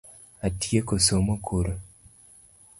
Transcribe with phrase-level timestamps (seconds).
[0.47, 1.73] Atieko somo koro